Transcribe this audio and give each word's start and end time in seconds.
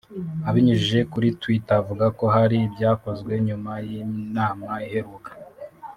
abinyujije 0.49 0.99
kuri 1.11 1.27
twitter 1.41 1.77
avuga 1.81 2.05
ko 2.17 2.25
“hari 2.35 2.55
ibyakozwe 2.67 3.31
nyuma 3.47 3.71
y’inama 3.87 4.69
iheruka 4.85 5.29